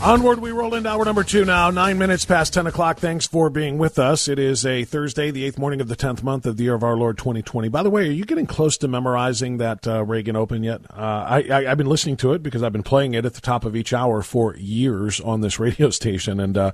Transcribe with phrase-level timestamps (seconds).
[0.00, 2.98] Onward, we roll into hour number two now, nine minutes past 10 o'clock.
[2.98, 4.28] Thanks for being with us.
[4.28, 6.84] It is a Thursday, the eighth morning of the 10th month of the year of
[6.84, 7.68] our Lord 2020.
[7.68, 10.82] By the way, are you getting close to memorizing that uh, Reagan Open yet?
[10.88, 13.64] Uh, I, have been listening to it because I've been playing it at the top
[13.64, 16.38] of each hour for years on this radio station.
[16.38, 16.72] And uh,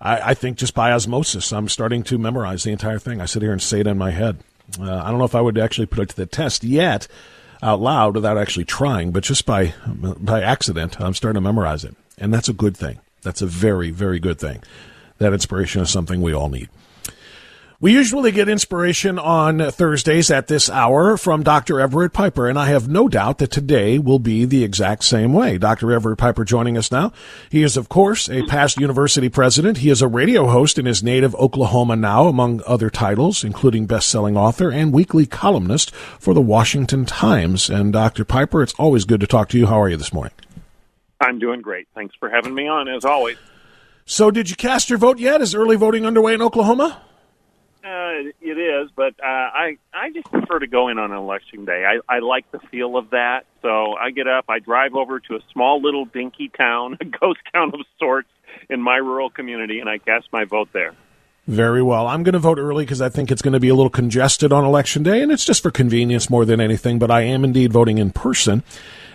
[0.00, 3.20] I, I, think just by osmosis, I'm starting to memorize the entire thing.
[3.20, 4.38] I sit here and say it in my head.
[4.80, 7.06] Uh, I don't know if I would actually put it to the test yet
[7.62, 11.94] out loud without actually trying, but just by, by accident, I'm starting to memorize it.
[12.18, 13.00] And that's a good thing.
[13.22, 14.62] That's a very, very good thing.
[15.18, 16.68] That inspiration is something we all need.
[17.78, 21.78] We usually get inspiration on Thursdays at this hour from Dr.
[21.78, 25.58] Everett Piper, and I have no doubt that today will be the exact same way.
[25.58, 25.92] Dr.
[25.92, 27.12] Everett Piper joining us now.
[27.50, 29.78] He is, of course, a past university president.
[29.78, 34.38] He is a radio host in his native Oklahoma now, among other titles, including best-selling
[34.38, 37.68] author and weekly columnist for the Washington Times.
[37.68, 38.24] And Dr.
[38.24, 39.66] Piper, it's always good to talk to you.
[39.66, 40.32] How are you this morning?
[41.20, 41.88] I'm doing great.
[41.94, 43.36] Thanks for having me on, as always.
[44.04, 45.40] So, did you cast your vote yet?
[45.40, 47.02] Is early voting underway in Oklahoma?
[47.84, 51.84] Uh, it is, but uh, I I just prefer to go in on election day.
[51.84, 53.46] I, I like the feel of that.
[53.62, 57.40] So I get up, I drive over to a small little dinky town, a ghost
[57.52, 58.28] town of sorts
[58.68, 60.94] in my rural community, and I cast my vote there.
[61.46, 62.08] Very well.
[62.08, 64.52] I'm going to vote early because I think it's going to be a little congested
[64.52, 66.98] on election day, and it's just for convenience more than anything.
[66.98, 68.64] But I am indeed voting in person.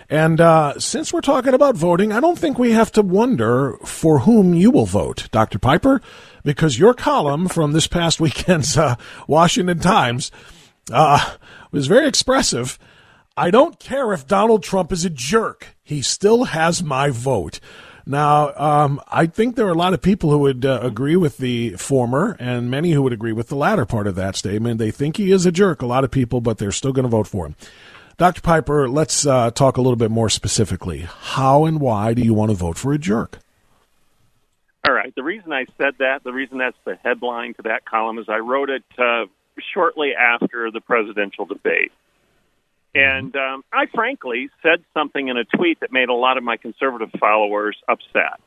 [0.08, 4.20] And uh, since we're talking about voting, I don't think we have to wonder for
[4.20, 5.58] whom you will vote, Dr.
[5.58, 6.00] Piper,
[6.44, 8.96] because your column from this past weekend's uh,
[9.26, 10.30] Washington Times
[10.90, 11.36] uh,
[11.70, 12.78] was very expressive.
[13.36, 17.60] I don't care if Donald Trump is a jerk, he still has my vote.
[18.04, 21.38] Now, um, I think there are a lot of people who would uh, agree with
[21.38, 24.78] the former, and many who would agree with the latter part of that statement.
[24.78, 27.08] They think he is a jerk, a lot of people, but they're still going to
[27.08, 27.56] vote for him.
[28.18, 28.40] Dr.
[28.40, 31.00] Piper, let's uh, talk a little bit more specifically.
[31.00, 33.38] How and why do you want to vote for a jerk?
[34.86, 35.14] All right.
[35.14, 38.38] The reason I said that, the reason that's the headline to that column, is I
[38.38, 39.26] wrote it uh,
[39.72, 41.92] shortly after the presidential debate.
[42.94, 46.56] And um, I frankly said something in a tweet that made a lot of my
[46.56, 48.40] conservative followers upset.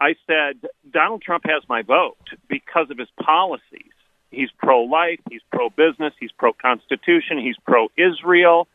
[0.00, 2.16] I said, Donald Trump has my vote
[2.48, 3.92] because of his policies.
[4.30, 8.66] He's pro life, he's pro business, he's pro constitution, he's pro Israel,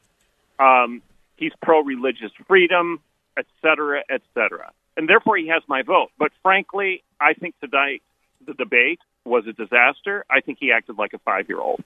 [0.61, 1.01] um,
[1.37, 2.99] he's pro religious freedom,
[3.37, 4.71] et cetera, et cetera.
[4.97, 6.09] And therefore, he has my vote.
[6.19, 8.03] But frankly, I think tonight
[8.45, 10.25] the debate was a disaster.
[10.29, 11.83] I think he acted like a five year old.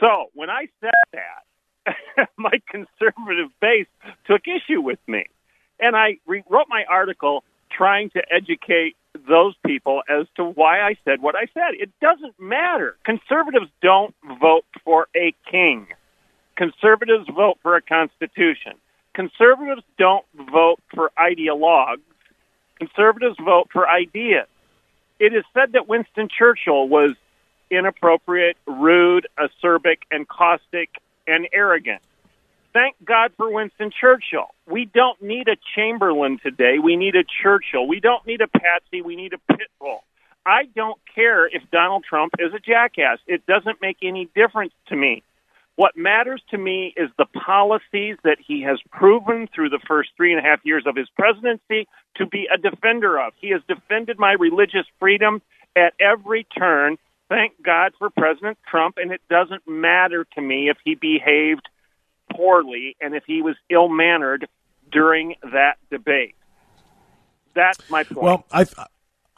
[0.00, 3.86] So when I said that, my conservative base
[4.26, 5.26] took issue with me.
[5.78, 8.96] And I wrote my article trying to educate
[9.28, 11.74] those people as to why I said what I said.
[11.78, 12.96] It doesn't matter.
[13.04, 15.86] Conservatives don't vote for a king.
[16.56, 18.72] Conservatives vote for a constitution.
[19.14, 22.02] Conservatives don't vote for ideologues.
[22.78, 24.46] Conservatives vote for ideas.
[25.18, 27.14] It is said that Winston Churchill was
[27.70, 30.90] inappropriate, rude, acerbic, and caustic
[31.26, 32.02] and arrogant.
[32.72, 34.54] Thank God for Winston Churchill.
[34.68, 36.78] We don't need a Chamberlain today.
[36.78, 37.86] We need a Churchill.
[37.86, 39.00] We don't need a Patsy.
[39.00, 40.00] We need a Pitbull.
[40.44, 43.18] I don't care if Donald Trump is a jackass.
[43.26, 45.22] It doesn't make any difference to me.
[45.76, 50.32] What matters to me is the policies that he has proven through the first three
[50.32, 51.86] and a half years of his presidency
[52.16, 53.34] to be a defender of.
[53.38, 55.42] He has defended my religious freedom
[55.76, 56.96] at every turn.
[57.28, 61.68] thank God for President Trump, and it doesn't matter to me if he behaved
[62.32, 64.48] poorly and if he was ill mannered
[64.90, 66.36] during that debate.
[67.54, 68.22] That's my point.
[68.22, 68.64] Well, I.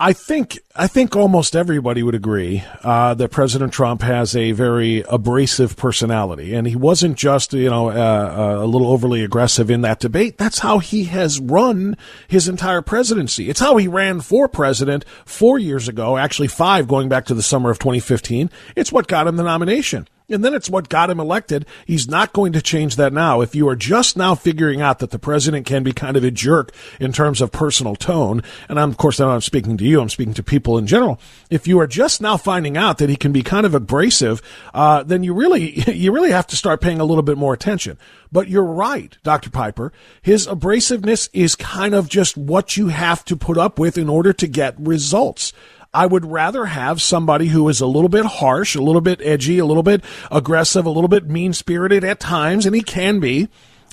[0.00, 5.02] I think I think almost everybody would agree uh, that President Trump has a very
[5.08, 9.80] abrasive personality, and he wasn't just you know uh, uh, a little overly aggressive in
[9.80, 10.38] that debate.
[10.38, 11.96] That's how he has run
[12.28, 13.50] his entire presidency.
[13.50, 17.42] It's how he ran for president four years ago, actually five, going back to the
[17.42, 18.50] summer of 2015.
[18.76, 20.06] It's what got him the nomination.
[20.30, 21.64] And then it's what got him elected.
[21.86, 23.40] He's not going to change that now.
[23.40, 26.30] If you are just now figuring out that the president can be kind of a
[26.30, 30.02] jerk in terms of personal tone, and I'm, of course, I'm not speaking to you,
[30.02, 31.18] I'm speaking to people in general.
[31.48, 34.42] If you are just now finding out that he can be kind of abrasive,
[34.74, 37.96] uh, then you really, you really have to start paying a little bit more attention.
[38.30, 39.48] But you're right, Dr.
[39.48, 39.94] Piper.
[40.20, 44.34] His abrasiveness is kind of just what you have to put up with in order
[44.34, 45.54] to get results.
[45.92, 49.58] I would rather have somebody who is a little bit harsh, a little bit edgy,
[49.58, 53.48] a little bit aggressive, a little bit mean spirited at times, and he can be.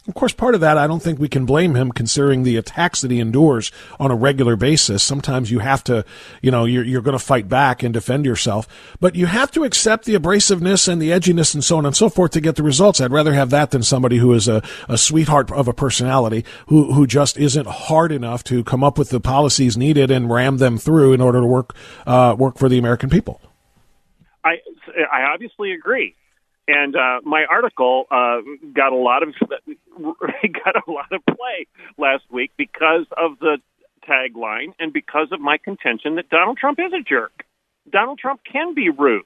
[0.08, 3.02] Of course, part of that, I don't think we can blame him considering the attacks
[3.02, 5.02] that he endures on a regular basis.
[5.02, 6.06] Sometimes you have to,
[6.44, 8.68] you know, you're, you're going to fight back and defend yourself,
[9.00, 12.08] but you have to accept the abrasiveness and the edginess and so on and so
[12.08, 13.02] forth to get the results.
[13.02, 16.94] I'd rather have that than somebody who is a, a sweetheart of a personality who,
[16.94, 20.78] who just isn't hard enough to come up with the policies needed and ram them
[20.78, 21.76] through in order to work,
[22.06, 23.42] uh, work for the American people.
[24.44, 24.58] I,
[25.12, 26.16] I obviously agree
[26.68, 28.38] and uh, my article uh,
[28.74, 29.30] got a lot of
[30.00, 33.58] got a lot of play last week because of the
[34.08, 37.46] tagline and because of my contention that Donald Trump is a jerk.
[37.90, 39.26] Donald Trump can be rude.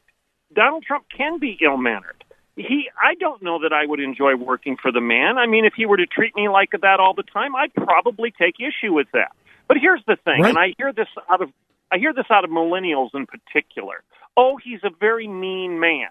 [0.54, 2.24] Donald Trump can be ill mannered.
[2.56, 5.38] He, I don't know that I would enjoy working for the man.
[5.38, 8.32] I mean, if he were to treat me like that all the time, I'd probably
[8.32, 9.32] take issue with that.
[9.68, 10.50] But here's the thing, right.
[10.50, 11.50] and I hear this out of
[11.92, 14.04] I hear this out of millennials in particular.
[14.36, 16.10] Oh, he's a very mean man.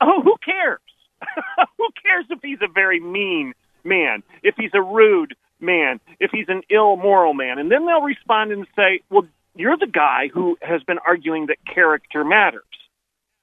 [0.00, 0.80] Oh, who cares?
[1.78, 3.52] who cares if he's a very mean
[3.84, 7.58] man, if he's a rude man, if he's an ill moral man?
[7.58, 11.58] And then they'll respond and say, well, you're the guy who has been arguing that
[11.66, 12.62] character matters.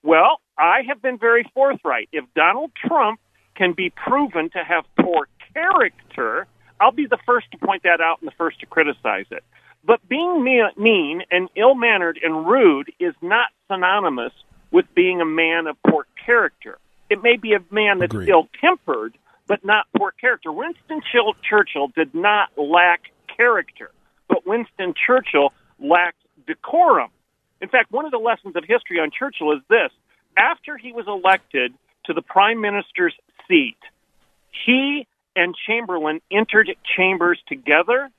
[0.04, 2.10] Well, I have been very forthright.
[2.12, 3.19] If Donald Trump
[3.56, 6.48] can be proven to have poor character,
[6.80, 9.44] I'll be the first to point that out and the first to criticize it.
[9.84, 14.34] But being mean and ill mannered and rude is not synonymous
[14.72, 16.78] with being a man of poor character.
[17.10, 20.51] It may be a man that's ill tempered, but not poor character.
[20.51, 21.01] Winston
[21.49, 23.01] Churchill did not lack
[23.35, 23.91] character,
[24.27, 27.09] but Winston Churchill lacked decorum.
[27.61, 29.91] In fact, one of the lessons of history on Churchill is this
[30.38, 31.73] after he was elected
[32.05, 33.13] to the prime minister's
[33.47, 33.77] seat,
[34.65, 38.09] he and Chamberlain entered chambers together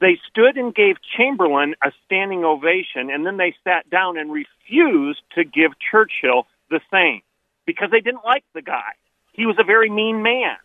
[0.00, 5.22] they stood and gave Chamberlain a standing ovation, and then they sat down and refused
[5.36, 7.22] to give Churchill the same
[7.64, 8.92] because they didn't like the guy.
[9.34, 10.56] He was a very mean man.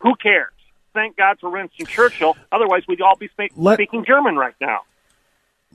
[0.00, 0.52] Who cares?
[0.92, 2.36] Thank God for Winston Churchill.
[2.50, 4.80] Otherwise, we'd all be speaking Let, German right now.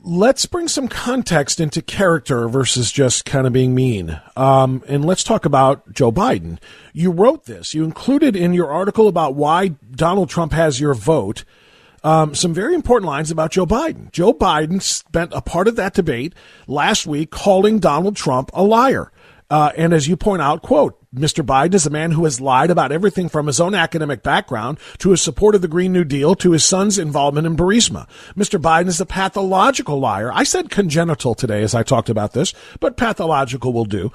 [0.04, 4.20] Let's bring some context into character versus just kind of being mean.
[4.36, 6.60] Um, and let's talk about Joe Biden.
[6.92, 7.74] You wrote this.
[7.74, 11.46] You included in your article about why Donald Trump has your vote
[12.06, 14.12] um, some very important lines about Joe Biden.
[14.12, 16.36] Joe Biden spent a part of that debate
[16.68, 19.12] last week calling Donald Trump a liar.
[19.50, 21.46] Uh, and as you point out, quote, Mr.
[21.46, 25.12] Biden is a man who has lied about everything from his own academic background to
[25.12, 28.08] his support of the Green New Deal to his son's involvement in Burisma.
[28.36, 28.62] Mr.
[28.62, 30.32] Biden is a pathological liar.
[30.34, 34.12] I said congenital today as I talked about this, but pathological will do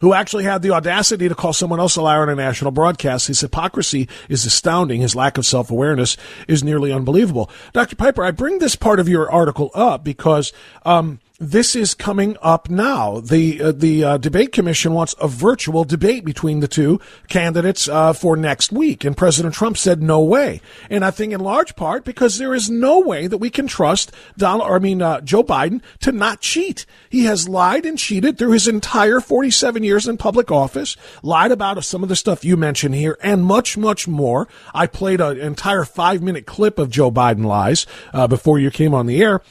[0.00, 3.28] who actually had the audacity to call someone else a liar on a national broadcast.
[3.28, 5.00] His hypocrisy is astounding.
[5.00, 6.16] His lack of self awareness
[6.48, 7.48] is nearly unbelievable.
[7.72, 7.94] Dr.
[7.94, 10.52] Piper, I bring this part of your article up because
[10.84, 13.18] um, this is coming up now.
[13.18, 18.12] The uh, the uh, debate commission wants a virtual debate between the two candidates uh,
[18.12, 20.60] for next week, and President Trump said no way.
[20.88, 24.12] And I think in large part because there is no way that we can trust
[24.38, 26.86] Donald, or I mean uh, Joe Biden, to not cheat.
[27.10, 31.82] He has lied and cheated through his entire 47 years in public office, lied about
[31.82, 34.46] some of the stuff you mentioned here, and much much more.
[34.72, 38.94] I played an entire five minute clip of Joe Biden lies uh, before you came
[38.94, 39.42] on the air.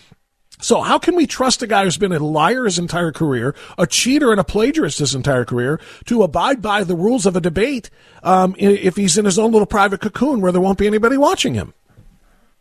[0.61, 3.87] So how can we trust a guy who's been a liar his entire career, a
[3.87, 7.89] cheater and a plagiarist his entire career, to abide by the rules of a debate
[8.23, 11.55] um, if he's in his own little private cocoon where there won't be anybody watching
[11.55, 11.73] him?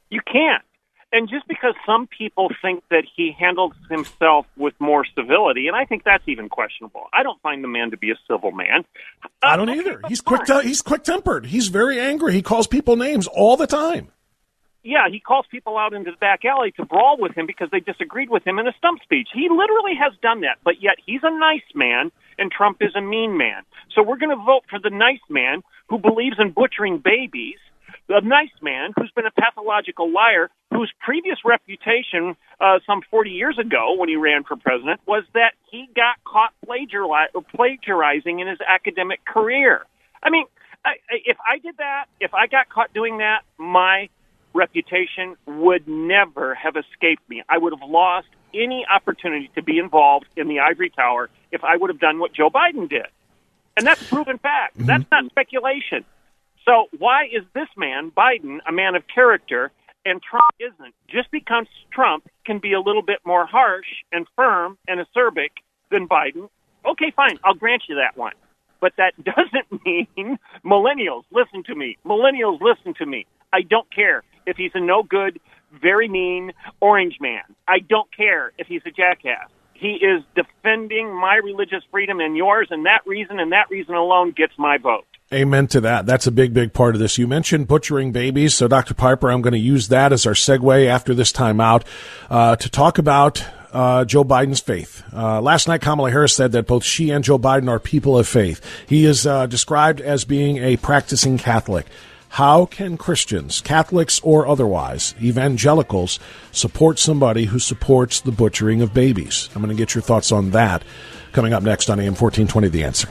[0.08, 0.64] You can't.
[1.12, 5.84] And just because some people think that he handles himself with more civility, and I
[5.84, 7.06] think that's even questionable.
[7.12, 8.84] I don't find the man to be a civil man.
[9.42, 10.00] I don't uh, either.
[10.06, 10.44] He's quick.
[10.44, 11.46] Te- he's quick tempered.
[11.46, 12.32] He's very angry.
[12.32, 14.12] He calls people names all the time.
[14.82, 17.80] Yeah, he calls people out into the back alley to brawl with him because they
[17.80, 19.28] disagreed with him in a stump speech.
[19.32, 23.00] He literally has done that, but yet he's a nice man and Trump is a
[23.00, 23.62] mean man.
[23.94, 27.58] So we're going to vote for the nice man who believes in butchering babies,
[28.08, 33.58] the nice man who's been a pathological liar, whose previous reputation uh, some 40 years
[33.58, 39.24] ago when he ran for president was that he got caught plagiarizing in his academic
[39.26, 39.84] career.
[40.22, 40.46] I mean,
[40.84, 44.08] I, if I did that, if I got caught doing that, my
[44.54, 47.42] reputation would never have escaped me.
[47.48, 51.76] I would have lost any opportunity to be involved in the ivory tower if I
[51.76, 53.06] would have done what Joe Biden did.
[53.76, 54.76] And that's proven fact.
[54.76, 54.86] Mm-hmm.
[54.86, 56.04] That's not speculation.
[56.66, 59.72] So why is this man, Biden, a man of character,
[60.04, 60.94] and Trump isn't?
[61.08, 65.50] Just because Trump can be a little bit more harsh and firm and acerbic
[65.90, 66.48] than Biden,
[66.84, 68.34] okay, fine, I'll grant you that one.
[68.80, 71.96] But that doesn't mean millennials, listen to me.
[72.04, 73.26] Millennials, listen to me.
[73.52, 75.40] I don't care if he's a no good,
[75.80, 77.42] very mean orange man.
[77.66, 79.48] I don't care if he's a jackass.
[79.72, 84.32] He is defending my religious freedom and yours, and that reason and that reason alone
[84.36, 85.06] gets my vote.
[85.32, 86.06] Amen to that.
[86.06, 87.16] That's a big, big part of this.
[87.16, 88.54] You mentioned butchering babies.
[88.54, 88.94] So, Dr.
[88.94, 91.84] Piper, I'm going to use that as our segue after this time out
[92.28, 95.04] uh, to talk about uh, Joe Biden's faith.
[95.12, 98.26] Uh, last night, Kamala Harris said that both she and Joe Biden are people of
[98.26, 98.60] faith.
[98.88, 101.86] He is uh, described as being a practicing Catholic.
[102.34, 106.20] How can Christians, Catholics or otherwise, evangelicals,
[106.52, 109.50] support somebody who supports the butchering of babies?
[109.52, 110.84] I'm going to get your thoughts on that
[111.32, 113.08] coming up next on AM 1420 The Answer.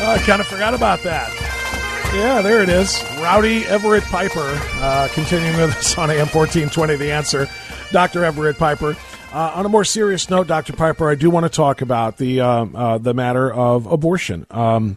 [0.00, 1.43] Oh, I kind of forgot about that.
[2.14, 3.02] Yeah, there it is.
[3.18, 7.48] Rowdy Everett Piper uh, continuing with us on AM 1420, The Answer.
[7.90, 8.24] Dr.
[8.24, 8.96] Everett Piper.
[9.32, 10.74] Uh, on a more serious note, Dr.
[10.74, 14.46] Piper, I do want to talk about the, uh, uh the matter of abortion.
[14.50, 14.96] Um,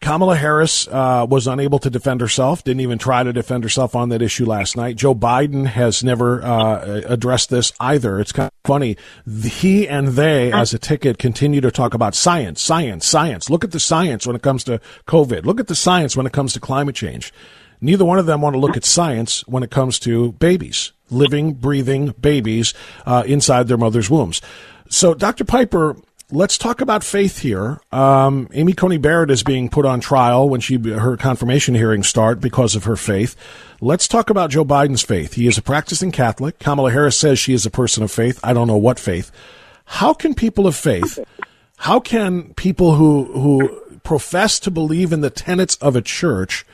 [0.00, 4.08] Kamala Harris uh, was unable to defend herself, didn't even try to defend herself on
[4.10, 4.96] that issue last night.
[4.96, 8.18] Joe Biden has never uh, addressed this either.
[8.20, 8.96] It's kind of funny.
[9.26, 13.50] He and they, as a ticket, continue to talk about science, science, science.
[13.50, 15.44] Look at the science when it comes to COVID.
[15.44, 17.32] Look at the science when it comes to climate change.
[17.80, 21.54] Neither one of them want to look at science when it comes to babies, living,
[21.54, 22.74] breathing babies
[23.06, 24.42] uh, inside their mother's wombs.
[24.90, 25.44] So, Dr.
[25.44, 25.96] Piper,
[26.32, 27.80] let's talk about faith here.
[27.92, 32.40] Um, Amy Coney Barrett is being put on trial when she her confirmation hearings start
[32.40, 33.36] because of her faith.
[33.80, 35.34] Let's talk about Joe Biden's faith.
[35.34, 36.58] He is a practicing Catholic.
[36.58, 38.38] Kamala Harris says she is a person of faith.
[38.42, 39.30] I don't know what faith.
[39.84, 41.18] How can people of faith,
[41.78, 46.64] how can people who who profess to believe in the tenets of a church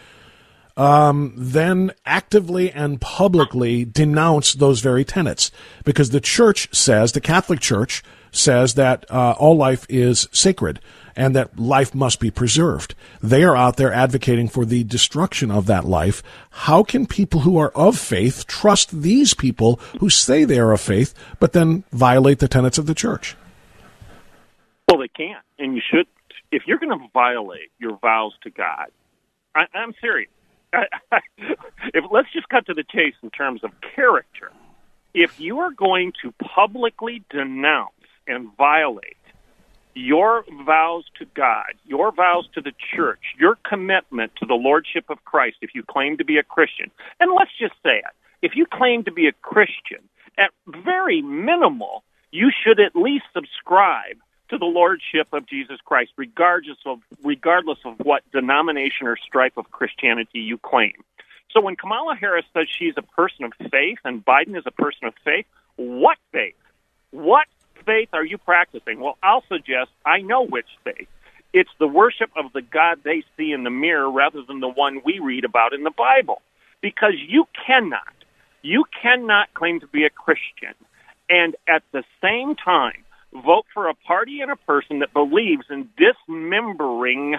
[0.76, 5.50] um, then actively and publicly denounce those very tenets
[5.84, 8.02] because the church says the Catholic Church
[8.36, 10.80] says that uh, all life is sacred
[11.16, 12.94] and that life must be preserved.
[13.22, 16.22] They are out there advocating for the destruction of that life.
[16.50, 20.80] How can people who are of faith trust these people who say they are of
[20.80, 23.36] faith but then violate the tenets of the church?
[24.88, 26.06] Well, they can't, and you should.
[26.52, 28.86] If you're going to violate your vows to God,
[29.54, 30.30] I, I'm serious.
[31.94, 34.52] if let's just cut to the chase in terms of character.
[35.14, 37.94] If you are going to publicly denounce
[38.26, 39.16] and violate
[39.95, 45.25] your vows to God, your vows to the church, your commitment to the lordship of
[45.25, 48.66] Christ, if you claim to be a Christian, and let's just say it, if you
[48.66, 50.00] claim to be a Christian,
[50.38, 54.16] at very minimal, you should at least subscribe
[54.50, 59.71] to the lordship of Jesus Christ, regardless of regardless of what denomination or stripe of
[59.71, 60.92] Christianity you claim.
[61.50, 65.06] So when Kamala Harris says she's a person of faith and Biden is a person
[65.06, 66.54] of faith, what faith?
[67.11, 67.47] What
[67.85, 69.00] faith are you practicing?
[69.00, 71.09] Well, I'll suggest I know which faith.
[71.52, 75.00] It's the worship of the God they see in the mirror rather than the one
[75.04, 76.42] we read about in the Bible.
[76.83, 78.02] Because you cannot,
[78.62, 80.75] you cannot claim to be a Christian
[81.28, 85.88] and at the same time vote for a party and a person that believes in
[85.97, 87.37] dismembering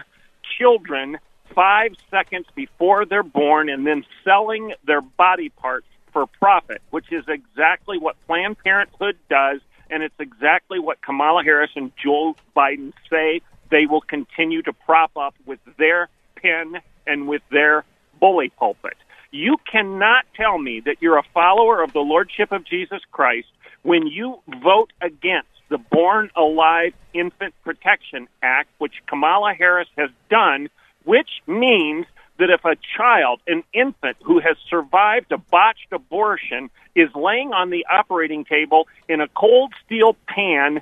[0.58, 1.17] children
[1.56, 7.24] five seconds before they're born and then selling their body parts for profit, which is
[7.27, 13.41] exactly what Planned Parenthood does and it's exactly what Kamala Harris and Joe Biden say
[13.70, 17.84] they will continue to prop up with their pen and with their
[18.20, 18.98] bully pulpit.
[19.32, 23.48] You cannot tell me that you're a follower of the Lordship of Jesus Christ
[23.84, 30.70] when you vote against the Born Alive Infant Protection Act, which Kamala Harris has done,
[31.03, 32.06] which means
[32.39, 37.70] that if a child, an infant who has survived a botched abortion, is laying on
[37.70, 40.82] the operating table in a cold steel pan,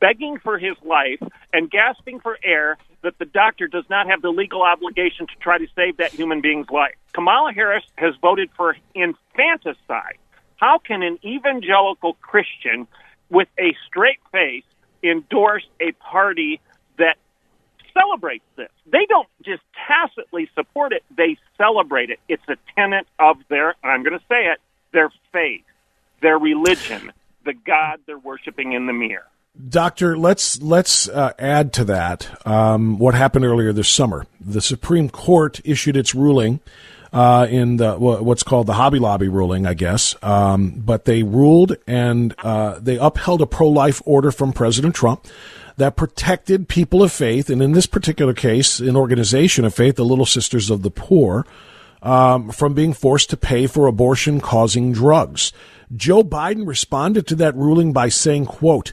[0.00, 1.22] begging for his life
[1.52, 5.58] and gasping for air, that the doctor does not have the legal obligation to try
[5.58, 6.94] to save that human being's life.
[7.12, 10.18] Kamala Harris has voted for infanticide.
[10.56, 12.86] How can an evangelical Christian
[13.30, 14.64] with a straight face
[15.02, 16.60] endorse a party
[16.98, 17.16] that
[17.96, 18.70] celebrates this?
[18.90, 22.20] They don't just tacitly support it, they celebrate it.
[22.28, 24.58] It's a tenet of their, I'm going to say it,
[24.92, 25.64] their faith,
[26.20, 27.12] their religion,
[27.44, 29.26] the God they're worshiping in the mirror.
[29.68, 34.26] Doctor, let's let's uh, add to that um, what happened earlier this summer.
[34.38, 36.60] The Supreme Court issued its ruling
[37.10, 40.14] uh, in the what's called the Hobby Lobby ruling, I guess.
[40.22, 45.26] Um, but they ruled and uh, they upheld a pro-life order from President Trump
[45.76, 50.04] that protected people of faith, and in this particular case, an organization of faith, the
[50.04, 51.46] Little Sisters of the Poor,
[52.02, 55.52] um, from being forced to pay for abortion-causing drugs.
[55.94, 58.92] Joe Biden responded to that ruling by saying, "quote."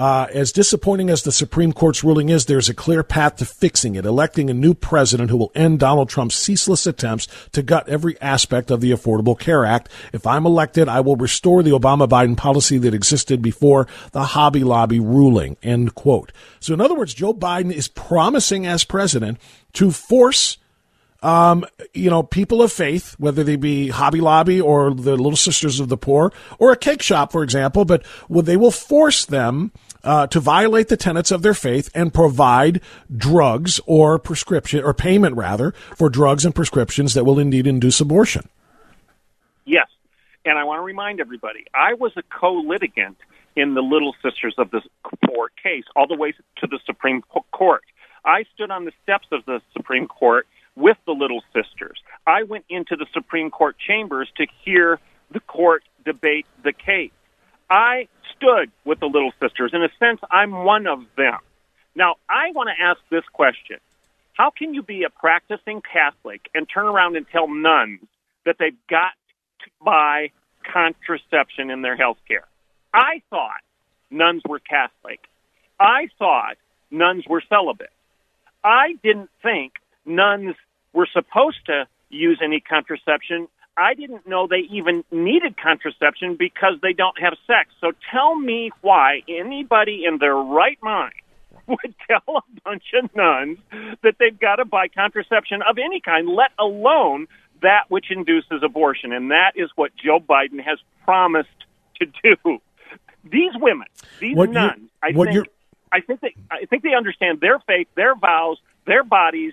[0.00, 3.96] Uh, as disappointing as the Supreme Court's ruling is, there's a clear path to fixing
[3.96, 8.18] it, electing a new president who will end Donald Trump's ceaseless attempts to gut every
[8.22, 9.90] aspect of the Affordable Care Act.
[10.14, 14.64] If I'm elected, I will restore the Obama Biden policy that existed before the Hobby
[14.64, 15.58] Lobby ruling.
[15.62, 16.32] End quote.
[16.60, 19.36] So, in other words, Joe Biden is promising as president
[19.74, 20.56] to force
[21.22, 25.78] um, you know, people of faith, whether they be Hobby Lobby or the Little Sisters
[25.78, 29.70] of the Poor or a cake shop, for example, but they will force them
[30.04, 32.80] uh, to violate the tenets of their faith and provide
[33.14, 38.48] drugs or prescription or payment rather for drugs and prescriptions that will indeed induce abortion.
[39.64, 39.88] Yes,
[40.44, 43.16] and I want to remind everybody, I was a co-litigant
[43.56, 44.80] in the Little Sisters of the
[45.26, 47.82] Poor case, all the way to the Supreme Court.
[48.24, 52.00] I stood on the steps of the Supreme Court with the Little Sisters.
[52.26, 54.98] I went into the Supreme Court chambers to hear
[55.30, 57.12] the court debate the case.
[57.68, 59.72] I stood with the Little Sisters.
[59.72, 61.38] In a sense, I'm one of them.
[61.94, 63.78] Now, I want to ask this question
[64.34, 68.00] How can you be a practicing Catholic and turn around and tell nuns
[68.44, 69.12] that they've got
[69.64, 70.30] to buy
[70.72, 72.46] contraception in their health care?
[72.92, 73.60] I thought
[74.10, 75.20] nuns were Catholic.
[75.78, 76.56] I thought
[76.90, 77.92] nuns were celibate.
[78.62, 79.74] I didn't think
[80.04, 80.54] nuns
[80.92, 83.48] were supposed to use any contraception
[83.80, 87.70] I didn't know they even needed contraception because they don't have sex.
[87.80, 91.14] So tell me why anybody in their right mind
[91.66, 93.58] would tell a bunch of nuns
[94.02, 97.26] that they've got to buy contraception of any kind, let alone
[97.62, 99.12] that which induces abortion.
[99.12, 101.48] And that is what Joe Biden has promised
[102.00, 102.58] to do.
[103.24, 103.86] These women,
[104.18, 105.48] these what nuns, I think,
[105.92, 109.52] I think they, I think they understand their faith, their vows, their bodies.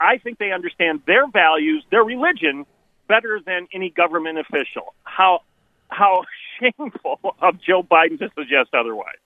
[0.00, 2.64] I think they understand their values, their religion,
[3.08, 4.94] better than any government official.
[5.04, 5.40] How
[5.88, 6.24] how
[6.60, 9.16] shameful of Joe Biden to suggest otherwise.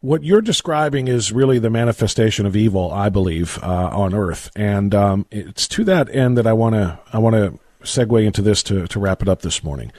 [0.00, 4.92] What you're describing is really the manifestation of evil, I believe, uh, on Earth, and
[4.94, 8.62] um, it's to that end that I want to I want to segue into this
[8.64, 9.92] to to wrap it up this morning.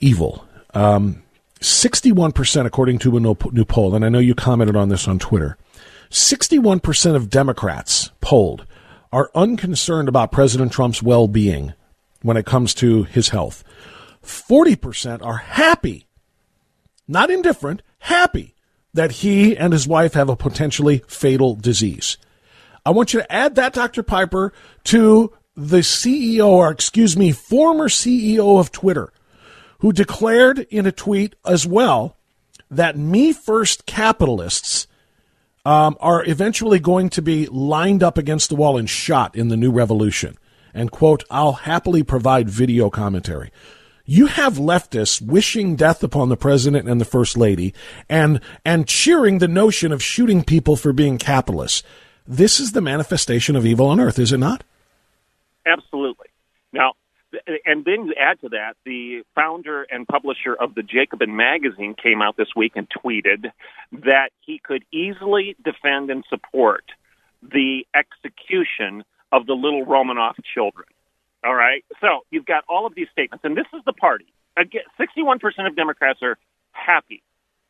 [0.00, 0.46] Evil.
[0.72, 1.22] Um,
[1.60, 5.58] 61%, according to a new poll, and I know you commented on this on Twitter,
[6.10, 8.64] 61% of Democrats polled
[9.12, 11.74] are unconcerned about President Trump's well being
[12.22, 13.64] when it comes to his health.
[14.22, 16.06] 40% are happy,
[17.08, 18.54] not indifferent, happy
[18.92, 22.16] that he and his wife have a potentially fatal disease.
[22.84, 24.02] I want you to add that, Dr.
[24.02, 24.52] Piper,
[24.84, 29.12] to the CEO, or excuse me, former CEO of Twitter,
[29.78, 32.16] who declared in a tweet as well
[32.70, 34.86] that me first capitalists
[35.64, 39.56] um, are eventually going to be lined up against the wall and shot in the
[39.56, 40.36] new revolution.
[40.72, 43.50] And, quote, I'll happily provide video commentary.
[44.04, 47.74] You have leftists wishing death upon the president and the first lady
[48.08, 51.82] and, and cheering the notion of shooting people for being capitalists.
[52.26, 54.64] This is the manifestation of evil on earth, is it not?
[55.66, 56.26] Absolutely.
[56.72, 56.94] Now,
[57.64, 62.22] and then you add to that, the founder and publisher of the Jacobin magazine came
[62.22, 63.52] out this week and tweeted
[63.92, 66.84] that he could easily defend and support
[67.42, 70.86] the execution of the little Romanov children.
[71.44, 71.84] All right.
[72.00, 74.26] So you've got all of these statements, and this is the party.
[74.56, 76.36] Again, 61% of Democrats are
[76.72, 77.22] happy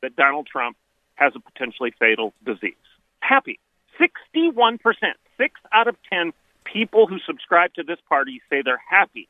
[0.03, 0.77] that Donald Trump
[1.15, 2.75] has a potentially fatal disease.
[3.21, 3.59] Happy.
[4.01, 4.79] 61%.
[5.37, 6.33] Six out of 10
[6.65, 9.29] people who subscribe to this party say they're happy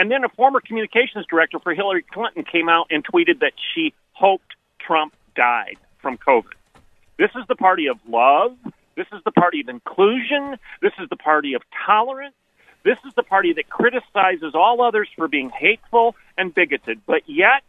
[0.00, 3.92] and then a former communications director for Hillary Clinton came out and tweeted that she
[4.12, 6.56] hoped Trump died from COVID.
[7.18, 8.56] This is the party of love,
[8.96, 10.56] This is the party of inclusion.
[10.80, 12.34] This is the party of tolerance.
[12.82, 17.02] This is the party that criticizes all others for being hateful and bigoted.
[17.06, 17.62] But yet,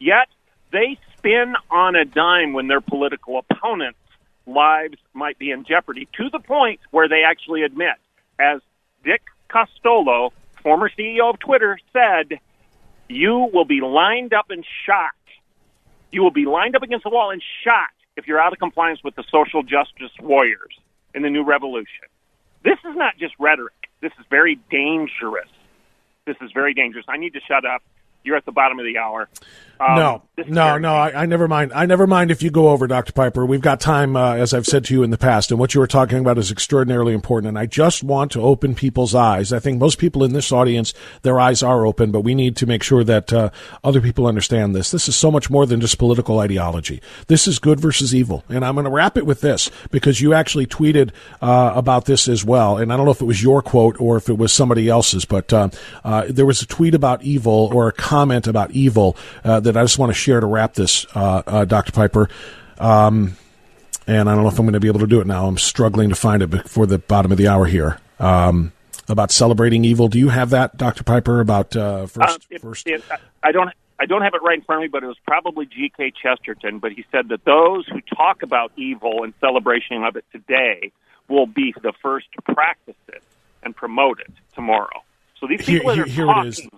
[0.00, 0.26] yet
[0.72, 3.98] they spin on a dime when their political opponents'
[4.44, 7.94] lives might be in jeopardy to the point where they actually admit,
[8.40, 8.60] as
[9.04, 10.30] Dick Costolo,
[10.62, 12.40] former CEO of Twitter, said,
[13.08, 15.10] you will be lined up and shot.
[16.12, 19.00] You will be lined up against the wall and shot if you're out of compliance
[19.02, 20.78] with the social justice warriors
[21.14, 22.06] in the new revolution.
[22.62, 23.88] This is not just rhetoric.
[24.00, 25.48] This is very dangerous.
[26.26, 27.04] This is very dangerous.
[27.08, 27.82] I need to shut up.
[28.22, 29.28] You're at the bottom of the hour.
[29.80, 30.94] Um, no, no, no.
[30.94, 31.72] I, I, never mind.
[31.74, 33.12] I never mind if you go over, Dr.
[33.12, 33.46] Piper.
[33.46, 35.80] We've got time, uh, as I've said to you in the past, and what you
[35.80, 37.48] were talking about is extraordinarily important.
[37.48, 39.54] And I just want to open people's eyes.
[39.54, 42.66] I think most people in this audience, their eyes are open, but we need to
[42.66, 43.50] make sure that uh,
[43.82, 44.90] other people understand this.
[44.90, 47.00] This is so much more than just political ideology.
[47.28, 48.44] This is good versus evil.
[48.50, 52.28] And I'm going to wrap it with this because you actually tweeted uh, about this
[52.28, 52.76] as well.
[52.76, 55.24] And I don't know if it was your quote or if it was somebody else's,
[55.24, 55.70] but uh,
[56.04, 59.84] uh, there was a tweet about evil or a comment about evil uh, that I
[59.84, 61.92] just want to share to wrap this, uh, uh, Dr.
[61.92, 62.28] Piper.
[62.78, 63.36] Um,
[64.06, 65.46] and I don't know if I'm going to be able to do it now.
[65.46, 67.98] I'm struggling to find it before the bottom of the hour here.
[68.18, 68.72] Um,
[69.08, 70.08] about celebrating evil.
[70.08, 71.04] Do you have that, Dr.
[71.04, 71.40] Piper?
[71.40, 72.86] About uh, first, um, it, first.
[72.86, 73.02] It,
[73.42, 73.70] I don't.
[73.98, 76.12] I don't have it right in front of me, but it was probably G.K.
[76.22, 76.78] Chesterton.
[76.78, 80.90] But he said that those who talk about evil and celebration of it today
[81.28, 83.22] will be the first to practice it
[83.62, 85.02] and promote it tomorrow.
[85.38, 86.44] So these people here, that are here talking.
[86.44, 86.68] It is.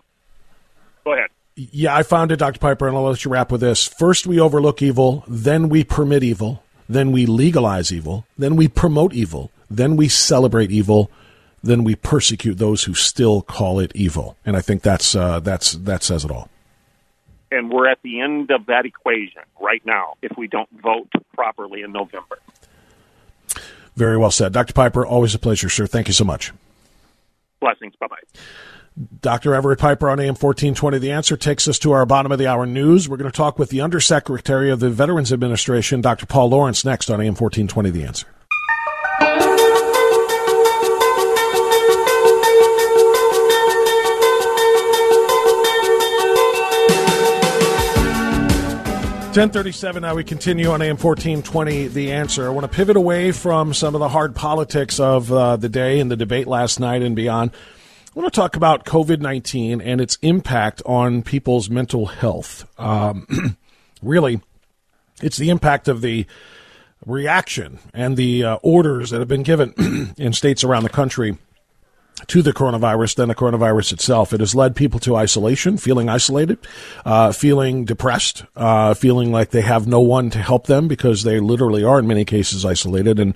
[1.05, 1.31] Go ahead.
[1.55, 2.59] Yeah, I found it, Dr.
[2.59, 3.87] Piper, and I'll let you wrap with this.
[3.87, 9.13] First, we overlook evil, then we permit evil, then we legalize evil, then we promote
[9.13, 11.11] evil, then we celebrate evil,
[11.63, 14.37] then we persecute those who still call it evil.
[14.47, 16.49] And I think that's uh, that's that says it all.
[17.51, 21.83] And we're at the end of that equation right now if we don't vote properly
[21.83, 22.39] in November.
[23.95, 24.73] Very well said, Dr.
[24.73, 25.05] Piper.
[25.05, 25.87] Always a pleasure, sir.
[25.87, 26.53] Thank you so much.
[27.61, 27.95] Blessings.
[27.97, 28.41] Bye bye.
[29.21, 29.55] Dr.
[29.55, 30.99] Everett Piper on AM 1420.
[30.99, 33.09] The answer takes us to our bottom of the hour news.
[33.09, 36.27] We're going to talk with the Undersecretary of the Veterans Administration, Dr.
[36.27, 37.91] Paul Lawrence, next on AM 1420.
[37.91, 38.27] The answer.
[49.33, 50.03] Ten thirty-seven.
[50.03, 51.89] Now we continue on AM fourteen twenty.
[51.89, 52.47] The answer.
[52.47, 56.01] I want to pivot away from some of the hard politics of uh, the day
[56.01, 57.53] and the debate last night and beyond.
[58.15, 62.69] I want to talk about COVID 19 and its impact on people's mental health.
[62.79, 63.57] Um,
[64.03, 64.43] really,
[65.23, 66.27] it's the impact of the
[67.07, 71.39] reaction and the uh, orders that have been given in states around the country
[72.27, 74.35] to the coronavirus than the coronavirus itself.
[74.35, 76.59] It has led people to isolation, feeling isolated,
[77.07, 81.41] uh, feeling depressed, uh, feeling like they have no one to help them because they
[81.41, 83.19] literally are in many cases isolated.
[83.19, 83.35] And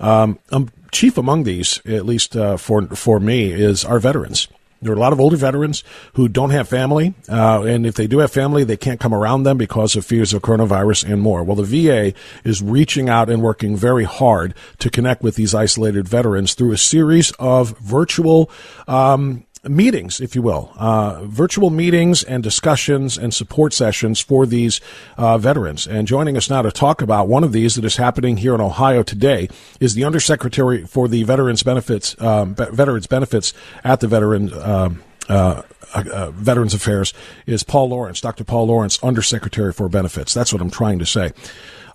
[0.00, 4.48] um, um, chief among these, at least uh, for for me, is our veterans.
[4.80, 8.06] There are a lot of older veterans who don't have family, uh, and if they
[8.06, 11.42] do have family, they can't come around them because of fears of coronavirus and more.
[11.42, 12.12] Well, the VA
[12.44, 16.78] is reaching out and working very hard to connect with these isolated veterans through a
[16.78, 18.50] series of virtual
[18.86, 24.80] um, meetings, if you will, uh, virtual meetings and discussions and support sessions for these
[25.16, 25.86] uh, veterans.
[25.86, 28.60] And joining us now to talk about one of these that is happening here in
[28.60, 29.48] Ohio today
[29.80, 34.52] is the Undersecretary for the Veterans Benefits, um, Veterans Benefits at the Veteran.
[34.54, 35.62] Um, uh,
[35.94, 37.14] uh, Veterans Affairs
[37.46, 38.42] is Paul Lawrence, Dr.
[38.44, 40.34] Paul Lawrence, Undersecretary for Benefits.
[40.34, 41.32] That's what I'm trying to say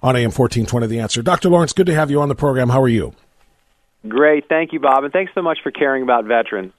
[0.01, 1.21] on AM 1420 The Answer.
[1.21, 1.49] Dr.
[1.49, 2.69] Lawrence, good to have you on the program.
[2.69, 3.13] How are you?
[4.08, 4.47] Great.
[4.47, 5.03] Thank you, Bob.
[5.03, 6.71] And thanks so much for caring about veterans.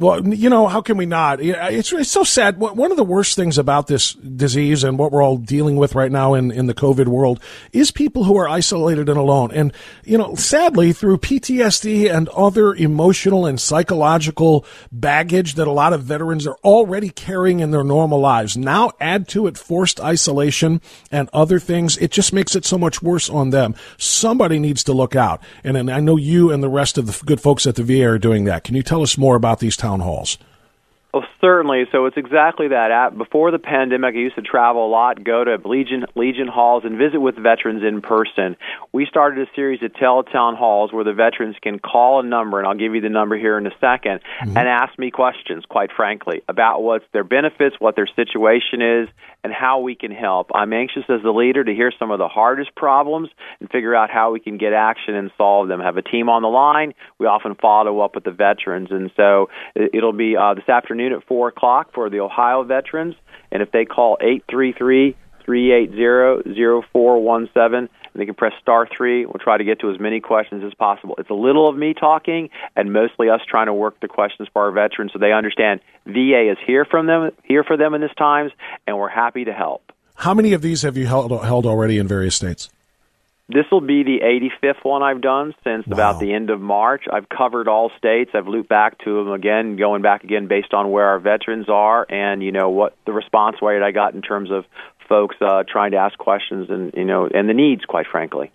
[0.00, 1.40] Well, you know, how can we not?
[1.40, 2.58] It's, it's so sad.
[2.58, 6.10] One of the worst things about this disease and what we're all dealing with right
[6.10, 7.40] now in, in the COVID world
[7.72, 9.52] is people who are isolated and alone.
[9.52, 15.92] And, you know, sadly, through PTSD and other emotional and psychological baggage that a lot
[15.92, 20.80] of veterans are already carrying in their normal lives, now add to it forced isolation
[21.12, 21.96] and other things.
[21.98, 23.76] It just makes it so much worse on them.
[23.96, 25.40] Somebody needs to look out.
[25.62, 28.08] And, and I know you and the rest of the good folks at the VA
[28.08, 28.64] are doing that.
[28.64, 30.38] Can you tell us more about these town halls?
[31.14, 31.84] Oh, certainly.
[31.92, 32.90] So it's exactly that.
[32.90, 36.82] At, before the pandemic, I used to travel a lot, go to Legion Legion halls,
[36.84, 38.56] and visit with veterans in person.
[38.92, 42.66] We started a series of teletown halls where the veterans can call a number, and
[42.66, 44.58] I'll give you the number here in a 2nd mm-hmm.
[44.58, 45.64] and ask me questions.
[45.68, 49.08] Quite frankly, about what's their benefits, what their situation is,
[49.44, 50.50] and how we can help.
[50.52, 53.28] I'm anxious as the leader to hear some of the hardest problems
[53.60, 55.78] and figure out how we can get action and solve them.
[55.78, 56.92] Have a team on the line.
[57.20, 61.24] We often follow up with the veterans, and so it'll be uh, this afternoon at
[61.24, 63.14] four o'clock for the Ohio veterans.
[63.50, 69.26] And if they call eight three three 380-0417 they can press star 3.
[69.26, 71.16] We'll try to get to as many questions as possible.
[71.18, 74.62] It's a little of me talking and mostly us trying to work the questions for
[74.62, 78.14] our veterans so they understand VA is here from them here for them in this
[78.16, 78.52] times
[78.86, 79.92] and we're happy to help.
[80.16, 82.70] How many of these have you held, held already in various states?
[83.48, 84.20] This will be the
[84.64, 85.94] 85th one I've done since wow.
[85.94, 87.04] about the end of March.
[87.12, 88.30] I've covered all states.
[88.32, 92.06] I've looped back to them again, going back again based on where our veterans are
[92.08, 94.64] and you know what the response rate I got in terms of
[95.08, 98.50] folks uh, trying to ask questions and you know and the needs, quite frankly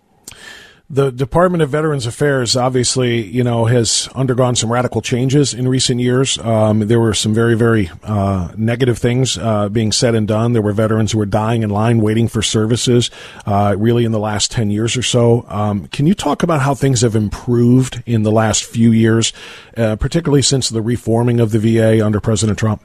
[0.92, 6.00] the Department of Veterans Affairs obviously, you know, has undergone some radical changes in recent
[6.00, 6.36] years.
[6.38, 10.52] Um, there were some very, very uh, negative things uh, being said and done.
[10.52, 13.08] There were veterans who were dying in line waiting for services,
[13.46, 15.46] uh, really in the last ten years or so.
[15.48, 19.32] Um, can you talk about how things have improved in the last few years,
[19.76, 22.84] uh, particularly since the reforming of the VA under President Trump?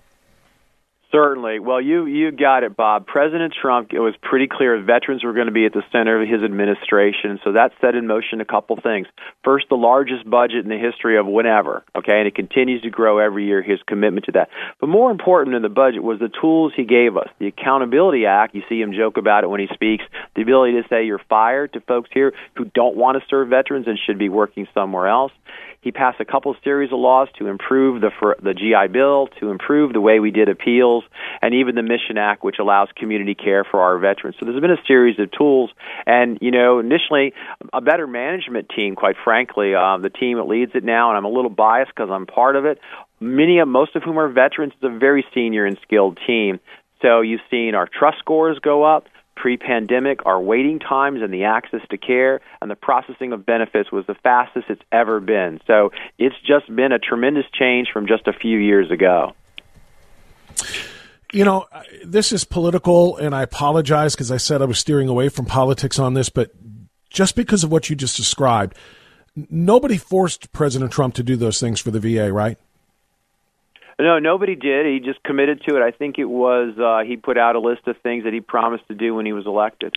[1.11, 1.59] Certainly.
[1.59, 3.05] Well, you you got it, Bob.
[3.05, 6.27] President Trump it was pretty clear veterans were going to be at the center of
[6.27, 9.07] his administration, so that set in motion a couple things.
[9.43, 13.19] First, the largest budget in the history of whenever, okay, and it continues to grow
[13.19, 13.61] every year.
[13.61, 14.49] His commitment to that,
[14.81, 17.29] but more important than the budget was the tools he gave us.
[17.39, 18.55] The Accountability Act.
[18.55, 20.03] You see him joke about it when he speaks.
[20.35, 23.87] The ability to say you're fired to folks here who don't want to serve veterans
[23.87, 25.31] and should be working somewhere else.
[25.85, 28.09] He passed a couple series of laws to improve the
[28.41, 31.03] the GI Bill, to improve the way we did appeals,
[31.43, 34.35] and even the Mission Act, which allows community care for our veterans.
[34.39, 35.69] So there's been a series of tools,
[36.07, 37.35] and you know, initially
[37.71, 38.95] a better management team.
[38.95, 42.09] Quite frankly, uh, the team that leads it now, and I'm a little biased because
[42.09, 42.79] I'm part of it.
[43.19, 44.73] Many of most of whom are veterans.
[44.73, 46.59] It's a very senior and skilled team.
[47.03, 51.43] So you've seen our trust scores go up pre pandemic, our waiting times and the
[51.43, 55.59] access to care and the processing of benefits was the fastest it's ever been.
[55.67, 59.33] So it's just been a tremendous change from just a few years ago.
[61.33, 65.09] You know, uh, this is political, and I apologize because I said I was steering
[65.09, 66.51] away from politics on this, but
[67.09, 68.75] just because of what you just described,
[69.49, 72.57] nobody forced President Trump to do those things for the VA, right?
[73.99, 74.86] No, nobody did.
[74.86, 75.81] He just committed to it.
[75.81, 78.88] I think it was uh, he put out a list of things that he promised
[78.89, 79.95] to do when he was elected.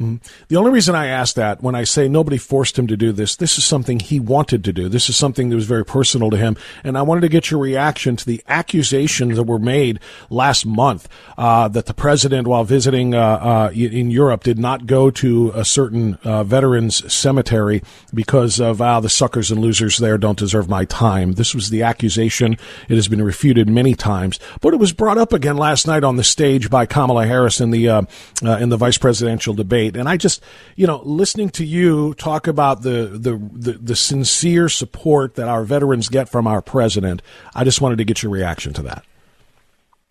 [0.00, 0.16] Mm-hmm.
[0.48, 3.34] The only reason I ask that when I say nobody forced him to do this,
[3.34, 4.90] this is something he wanted to do.
[4.90, 6.56] This is something that was very personal to him.
[6.84, 11.08] And I wanted to get your reaction to the accusations that were made last month
[11.38, 15.64] uh, that the president, while visiting uh, uh, in Europe, did not go to a
[15.64, 17.82] certain uh, veterans cemetery
[18.12, 21.32] because of ah, the suckers and losers there don't deserve my time.
[21.32, 22.58] This was the accusation.
[22.88, 26.16] It has been refuted many times, but it was brought up again last night on
[26.16, 28.02] the stage by Kamala Harris in the uh,
[28.44, 30.42] uh, in the vice presidential debate And I just,
[30.74, 35.64] you know, listening to you talk about the, the, the, the sincere support that our
[35.64, 37.20] veterans get from our president,
[37.54, 39.04] I just wanted to get your reaction to that.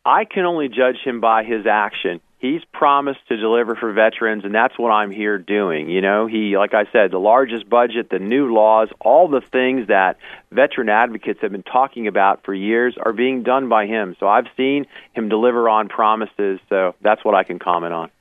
[0.06, 2.22] I can only judge him by his action.
[2.38, 5.90] He's promised to deliver for veterans, and that's what I'm here doing.
[5.90, 9.88] You know, he, like I said, the largest budget, the new laws, all the things
[9.88, 10.18] that
[10.52, 14.16] veteran advocates have been talking about for years are being done by him.
[14.20, 18.12] So I've seen him deliver on promises, so that's what I can comment on.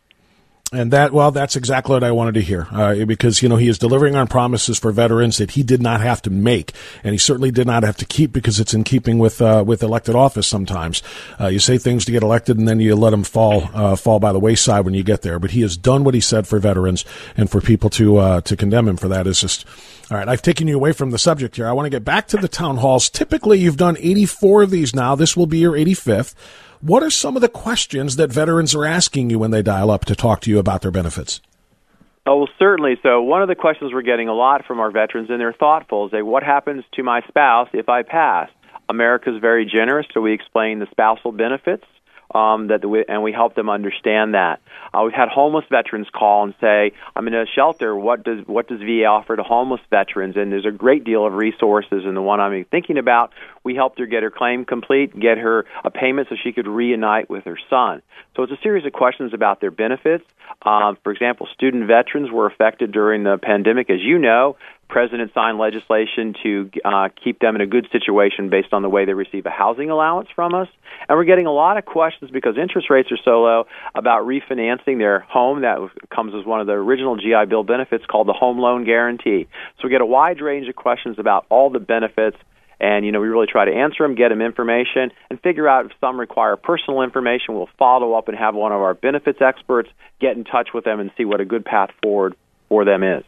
[0.75, 3.69] And that, well, that's exactly what I wanted to hear, uh, because you know he
[3.69, 6.73] is delivering on promises for veterans that he did not have to make,
[7.05, 9.85] and he certainly did not have to keep because it's in keeping with uh, with
[9.85, 10.49] elected office.
[10.49, 11.01] Sometimes
[11.41, 14.19] uh, you say things to get elected, and then you let them fall uh, fall
[14.19, 15.39] by the wayside when you get there.
[15.39, 17.05] But he has done what he said for veterans,
[17.37, 19.65] and for people to uh, to condemn him for that is just.
[20.11, 21.67] All right, I've taken you away from the subject here.
[21.67, 23.09] I want to get back to the town halls.
[23.09, 25.15] Typically, you've done 84 of these now.
[25.15, 26.35] This will be your 85th.
[26.85, 30.05] What are some of the questions that veterans are asking you when they dial up
[30.05, 31.41] to talk to you about their benefits?
[32.27, 32.99] Oh, well, certainly.
[33.03, 36.05] So, one of the questions we're getting a lot from our veterans, and they're thoughtful,
[36.05, 38.51] is they, what happens to my spouse if I pass?
[38.91, 41.87] America's very generous, so we explain the spousal benefits
[42.35, 44.61] um, that we, and we help them understand that.
[44.93, 47.95] Uh, we've had homeless veterans call and say, "I'm in a shelter.
[47.97, 51.35] What does what does VA offer to homeless veterans?" And there's a great deal of
[51.35, 52.05] resources.
[52.05, 55.65] And the one I'm thinking about, we helped her get her claim complete, get her
[55.85, 58.03] a payment so she could reunite with her son.
[58.37, 60.25] So it's a series of questions about their benefits.
[60.63, 64.57] Um, for example, student veterans were affected during the pandemic, as you know
[64.89, 69.05] president signed legislation to uh, keep them in a good situation based on the way
[69.05, 70.69] they receive a housing allowance from us.
[71.09, 74.99] And we're getting a lot of questions because interest rates are so low about refinancing
[74.99, 75.63] their home.
[75.63, 75.79] That
[76.15, 79.49] comes as one of the original GI Bill benefits called the home loan guarantee.
[79.79, 82.37] So we get a wide range of questions about all the benefits.
[82.81, 85.87] And you know, we really try to answer them, get them information, and figure out
[85.87, 87.55] if some require personal information.
[87.55, 89.89] We'll follow up and have one of our benefits experts
[90.21, 92.35] get in touch with them and see what a good path forward
[92.69, 93.25] for them is.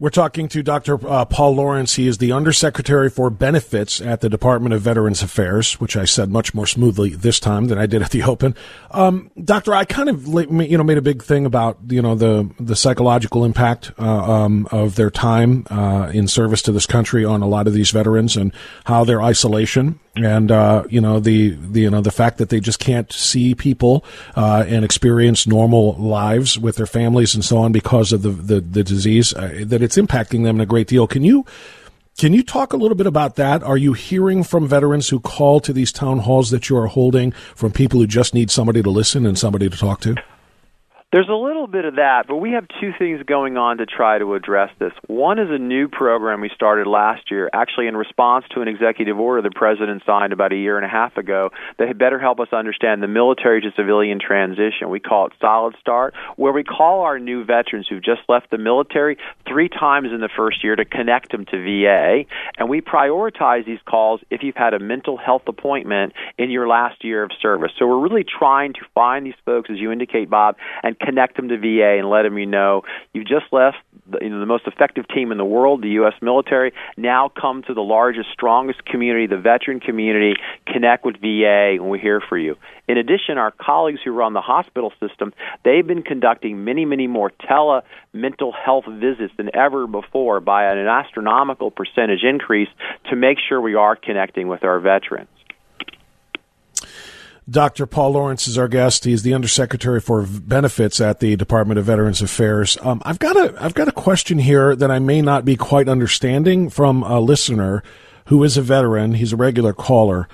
[0.00, 1.04] We're talking to Dr.
[1.04, 1.96] Uh, Paul Lawrence.
[1.96, 6.30] He is the Undersecretary for Benefits at the Department of Veterans Affairs, which I said
[6.30, 8.54] much more smoothly this time than I did at the open.
[8.92, 12.48] Um, doctor, I kind of you know made a big thing about you know the
[12.60, 17.42] the psychological impact uh, um, of their time uh, in service to this country on
[17.42, 18.52] a lot of these veterans and
[18.84, 22.60] how their isolation and uh, you know the, the you know the fact that they
[22.60, 24.04] just can't see people
[24.36, 28.60] uh, and experience normal lives with their families and so on because of the the,
[28.60, 31.06] the disease uh, that it's impacting them a great deal.
[31.06, 31.44] Can you
[32.18, 33.62] can you talk a little bit about that?
[33.62, 37.30] Are you hearing from veterans who call to these town halls that you are holding
[37.54, 40.16] from people who just need somebody to listen and somebody to talk to?
[41.10, 44.18] There's a little bit of that, but we have two things going on to try
[44.18, 44.92] to address this.
[45.06, 49.18] One is a new program we started last year, actually in response to an executive
[49.18, 52.40] order the president signed about a year and a half ago that had better help
[52.40, 54.90] us understand the military to civilian transition.
[54.90, 58.58] We call it Solid Start, where we call our new veterans who've just left the
[58.58, 59.16] military
[59.48, 62.24] three times in the first year to connect them to VA,
[62.58, 67.02] and we prioritize these calls if you've had a mental health appointment in your last
[67.02, 67.72] year of service.
[67.78, 71.48] So we're really trying to find these folks, as you indicate, Bob, and connect them
[71.48, 72.82] to VA and let them you know
[73.12, 73.76] you've just left
[74.10, 76.14] the, you know, the most effective team in the world, the U.S.
[76.22, 76.72] military.
[76.96, 80.34] Now come to the largest, strongest community, the veteran community.
[80.66, 82.56] Connect with VA, and we're here for you.
[82.86, 85.32] In addition, our colleagues who run the hospital system,
[85.64, 87.82] they've been conducting many, many more tele
[88.12, 92.68] mental health visits than ever before by an astronomical percentage increase
[93.10, 95.28] to make sure we are connecting with our veterans.
[97.48, 97.86] Dr.
[97.86, 99.04] Paul Lawrence is our guest.
[99.04, 102.76] He's the Undersecretary for Benefits at the Department of Veterans Affairs.
[102.82, 105.88] Um, I've got a I've got a question here that I may not be quite
[105.88, 107.82] understanding from a listener
[108.26, 109.14] who is a veteran.
[109.14, 110.28] He's a regular caller.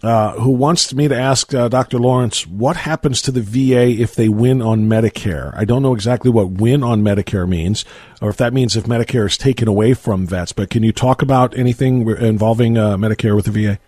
[0.00, 1.98] Uh, who wants me to ask uh, Dr.
[1.98, 5.52] Lawrence what happens to the VA if they win on Medicare?
[5.56, 7.84] I don't know exactly what win on Medicare means,
[8.20, 10.52] or if that means if Medicare is taken away from vets.
[10.52, 13.80] But can you talk about anything involving uh, Medicare with the VA?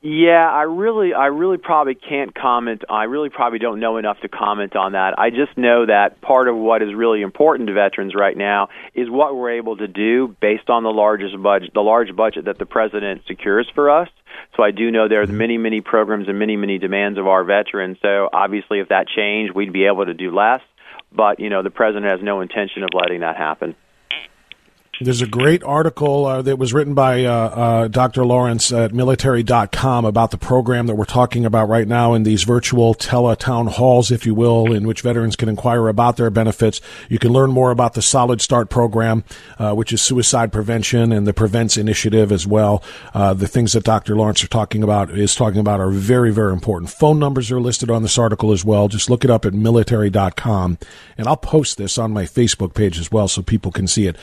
[0.00, 2.84] Yeah, I really, I really probably can't comment.
[2.88, 5.18] I really probably don't know enough to comment on that.
[5.18, 9.10] I just know that part of what is really important to veterans right now is
[9.10, 12.66] what we're able to do based on the largest budget, the large budget that the
[12.66, 14.08] president secures for us.
[14.56, 15.36] So I do know there are mm-hmm.
[15.36, 17.98] many, many programs and many, many demands of our veterans.
[18.00, 20.60] So obviously, if that changed, we'd be able to do less.
[21.10, 23.74] But you know, the president has no intention of letting that happen.
[25.00, 28.24] There's a great article uh, that was written by uh, uh, Dr.
[28.24, 32.94] Lawrence at military.com about the program that we're talking about right now in these virtual
[32.94, 36.80] tele town halls, if you will, in which veterans can inquire about their benefits.
[37.08, 39.22] You can learn more about the Solid Start program,
[39.56, 42.82] uh, which is suicide prevention and the Prevents Initiative as well.
[43.14, 44.16] Uh, the things that Dr.
[44.16, 46.90] Lawrence are talking about is talking about are very, very important.
[46.90, 48.88] Phone numbers are listed on this article as well.
[48.88, 50.76] Just look it up at military.com.
[51.16, 54.16] And I'll post this on my Facebook page as well so people can see it.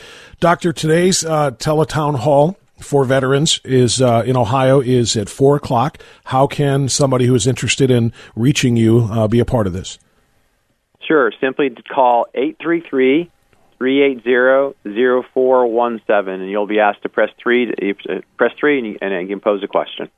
[0.73, 5.97] Today's uh, teletown hall for veterans is uh, in Ohio is at four o'clock.
[6.25, 9.97] How can somebody who is interested in reaching you uh, be a part of this?
[11.07, 11.31] Sure.
[11.39, 13.31] Simply call 833
[13.77, 14.75] 380
[15.33, 17.71] 0417 and you'll be asked to press 3
[18.09, 20.09] uh, press 3 and you, and you can pose a question.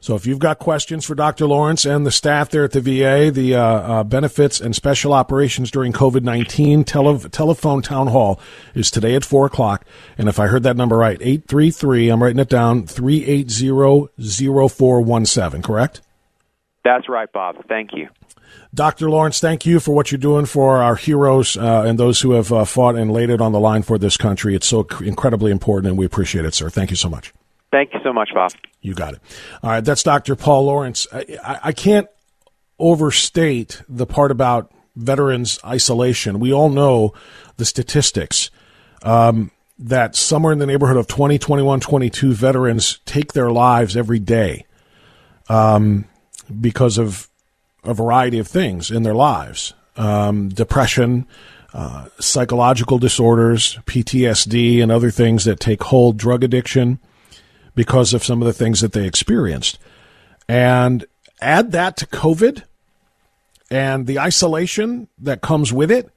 [0.00, 1.46] So if you've got questions for Dr.
[1.46, 5.70] Lawrence and the staff there at the VA, the uh, uh, benefits and special operations
[5.70, 8.40] during COVID 19 tele- telephone town hall
[8.74, 9.84] is today at 4 o'clock.
[10.18, 14.08] And if I heard that number right, 833, I'm writing it down, 380
[14.68, 16.00] 0417, correct?
[16.84, 17.56] That's right, Bob.
[17.68, 18.08] Thank you.
[18.72, 19.10] Dr.
[19.10, 22.52] Lawrence, thank you for what you're doing for our heroes uh, and those who have
[22.52, 24.54] uh, fought and laid it on the line for this country.
[24.54, 26.70] It's so incredibly important, and we appreciate it, sir.
[26.70, 27.32] Thank you so much.
[27.70, 28.52] Thank you so much, Bob.
[28.80, 29.20] You got it.
[29.62, 30.34] All right, that's Dr.
[30.34, 31.06] Paul Lawrence.
[31.12, 32.08] I, I, can't
[32.78, 36.40] overstate the part about veterans isolation.
[36.40, 37.12] We all know
[37.58, 38.50] the statistics
[39.02, 44.18] um, that somewhere in the neighborhood of 20, 21, 22 veterans take their lives every
[44.18, 44.66] day
[45.48, 46.06] um,
[46.60, 47.28] because of
[47.84, 51.26] a variety of things in their lives um, depression,
[51.74, 56.98] uh, psychological disorders, PTSD, and other things that take hold, drug addiction
[57.80, 59.78] because of some of the things that they experienced.
[60.46, 61.06] And
[61.40, 62.64] add that to COVID
[63.70, 66.10] and the isolation that comes with it,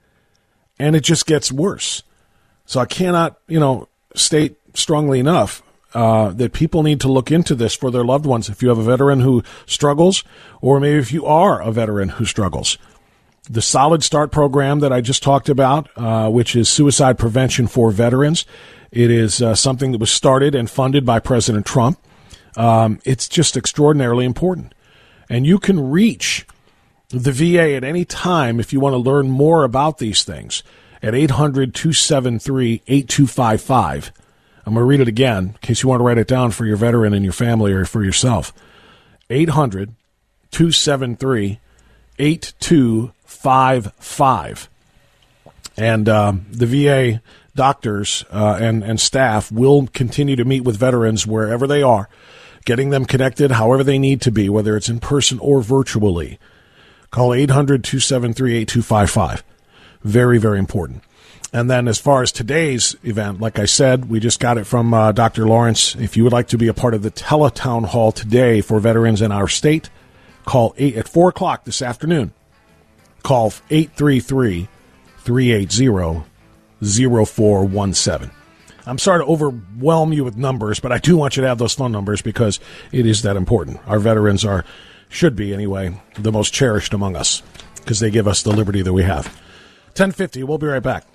[0.78, 2.04] and it just gets worse.
[2.66, 7.56] So I cannot, you know, state strongly enough uh, that people need to look into
[7.56, 8.50] this for their loved ones.
[8.50, 10.26] If you have a veteran who struggles,
[10.60, 12.78] or maybe if you are a veteran who struggles,
[13.50, 17.92] the Solid Start program that I just talked about, uh, which is suicide prevention for
[17.92, 18.46] veterans,
[18.92, 22.00] it is uh, something that was started and funded by President Trump.
[22.56, 24.74] Um, it's just extraordinarily important.
[25.30, 26.46] And you can reach
[27.10, 30.64] the VA at any time if you want to learn more about these things.
[31.02, 34.14] at 800 273 8255.
[34.66, 36.66] I'm going to read it again in case you want to write it down for
[36.66, 38.54] your veteran and your family or for yourself.
[39.30, 39.96] 800
[40.52, 41.60] 273
[42.20, 43.23] 8255.
[45.76, 47.22] And uh, the VA
[47.56, 52.10] doctors uh, and, and staff will continue to meet with veterans wherever they are,
[52.66, 56.40] getting them connected however they need to be, whether it's in person or virtually.
[57.12, 59.44] Call 800 273 8255.
[60.04, 61.04] Very, very important.
[61.56, 64.92] And then, as far as today's event, like I said, we just got it from
[64.92, 65.46] uh, Dr.
[65.46, 65.96] Lawrence.
[65.96, 69.22] If you would like to be a part of the teletown hall today for veterans
[69.22, 69.92] in our state,
[70.46, 72.34] call eight at four o'clock this afternoon.
[73.24, 74.68] Call 833
[75.20, 76.24] 380
[77.26, 78.32] 0417.
[78.86, 81.74] I'm sorry to overwhelm you with numbers, but I do want you to have those
[81.74, 82.60] phone numbers because
[82.92, 83.80] it is that important.
[83.88, 84.66] Our veterans are,
[85.08, 87.42] should be anyway, the most cherished among us
[87.76, 89.28] because they give us the liberty that we have.
[89.96, 91.06] 1050, we'll be right back.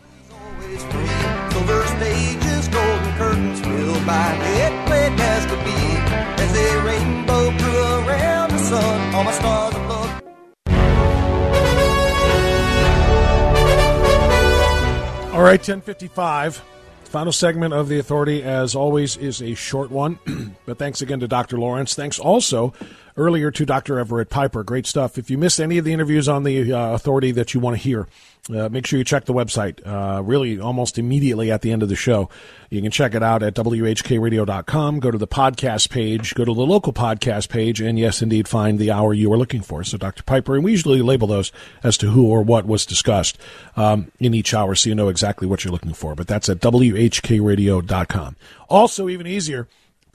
[15.39, 16.65] All right, 1055.
[17.05, 20.19] Final segment of the authority, as always, is a short one.
[20.67, 21.59] but thanks again to Dr.
[21.59, 21.95] Lawrence.
[21.95, 22.73] Thanks also
[23.19, 23.99] earlier to Dr.
[23.99, 24.63] Everett Piper.
[24.63, 25.19] Great stuff.
[25.19, 27.83] If you missed any of the interviews on the uh, authority that you want to
[27.83, 28.07] hear,
[28.49, 31.89] uh, make sure you check the website uh, really almost immediately at the end of
[31.89, 32.31] the show.
[32.71, 35.01] You can check it out at WHKRadio.com.
[35.01, 38.79] Go to the podcast page, go to the local podcast page, and yes, indeed, find
[38.79, 39.85] the hour you are looking for.
[39.85, 40.23] So, Dr.
[40.23, 41.53] Piper, and we usually label those
[41.83, 43.37] as to who or what was discussed
[43.77, 46.15] um, in each hour so you know exactly what you're looking for.
[46.15, 48.37] But that's at WHKRadio.com.
[48.69, 49.69] Also, even easier,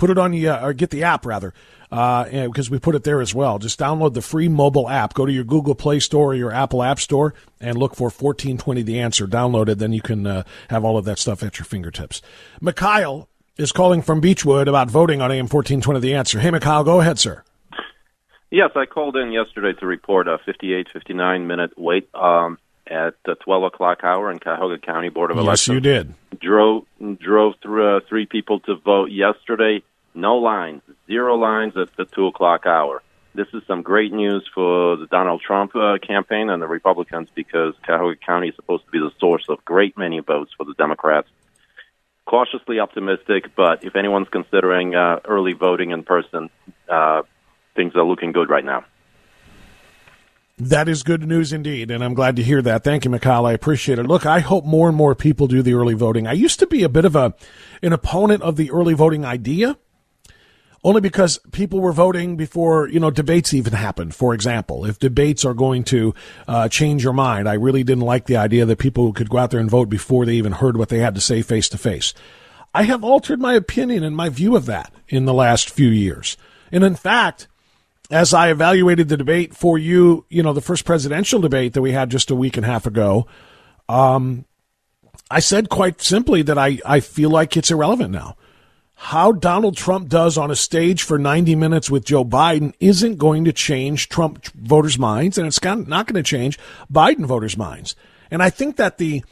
[0.04, 1.54] put it on the, uh, or get the app rather
[1.90, 3.58] uh, because we put it there as well.
[3.58, 5.14] Just download the free mobile app.
[5.14, 8.82] Go to your Google Play Store or your Apple App Store and look for 1420
[8.82, 9.28] The Answer.
[9.28, 12.22] Download it, then you can uh, have all of that stuff at your fingertips.
[12.60, 16.42] Mikhail is calling from Beachwood about voting on AM 1420 The Answer.
[16.42, 17.46] Hey, Mikhail, go ahead, sir.
[18.52, 23.36] Yes, I called in yesterday to report a 58, 59 minute wait um, at the
[23.36, 25.68] 12 o'clock hour in Cuyahoga County Board of Elections.
[25.70, 26.14] Yes, you did.
[26.42, 26.84] Drove
[27.22, 29.82] drove through uh, three people to vote yesterday.
[30.16, 33.02] No lines, zero lines at the two o'clock hour.
[33.36, 37.74] This is some great news for the Donald Trump uh, campaign and the Republicans because
[37.84, 41.28] Cuyahoga County is supposed to be the source of great many votes for the Democrats.
[42.26, 46.52] Cautiously optimistic, but if anyone's considering uh, early voting in person,
[46.88, 47.24] uh,
[47.76, 48.86] things are looking good right now.
[50.60, 52.84] That is good news indeed, and I'm glad to hear that.
[52.84, 53.48] Thank you, Mikhail.
[53.48, 54.06] I appreciate it.
[54.06, 56.28] Look, I hope more and more people do the early voting.
[56.28, 57.34] I used to be a bit of a
[57.82, 59.78] an opponent of the early voting idea
[60.84, 64.14] only because people were voting before you know debates even happened.
[64.14, 66.14] For example, if debates are going to
[66.48, 69.52] uh, change your mind, I really didn't like the idea that people could go out
[69.52, 72.14] there and vote before they even heard what they had to say face to face.
[72.74, 76.38] I have altered my opinion and my view of that in the last few years,
[76.72, 77.48] and in fact.
[78.12, 81.94] As I evaluated the debate for you, you know, the first presidential debate that we
[81.94, 83.26] had just a week and a half ago,
[83.90, 84.46] um,
[85.32, 88.36] I said quite simply that I, I feel like it's irrelevant now
[88.96, 93.46] how Donald Trump does on a stage for 90 minutes with Joe Biden isn't going
[93.46, 96.58] to change Trump voters' minds, and it's not going to change
[96.92, 97.96] Biden voters' minds.
[98.32, 99.24] And I think that the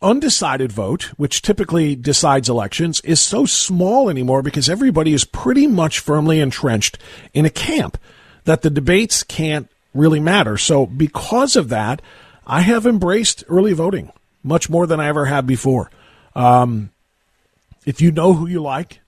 [0.00, 5.98] undecided vote, which typically decides elections, is so small anymore because everybody is pretty much
[5.98, 6.98] firmly entrenched
[7.34, 7.98] in a camp
[8.44, 10.56] that the debates can't really matter.
[10.56, 12.00] So, because of that,
[12.46, 15.90] I have embraced early voting much more than I ever have before.
[16.34, 16.90] Um,
[17.88, 19.00] if you know who you like,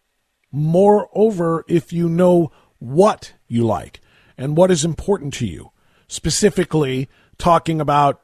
[0.52, 4.00] Moreover, if you know what you like
[4.36, 5.70] and what is important to you,
[6.08, 7.08] specifically
[7.38, 8.20] talking about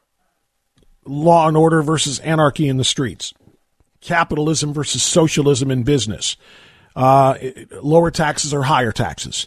[1.04, 3.32] law and order versus anarchy in the streets,
[4.00, 6.36] capitalism versus socialism in business,
[6.96, 7.36] uh,
[7.82, 9.46] lower taxes or higher taxes.